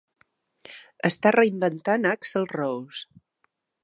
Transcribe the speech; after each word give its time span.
Està 1.09 1.33
"Reinventant 1.35 2.07
Axl 2.13 2.47
Rose". 2.55 3.07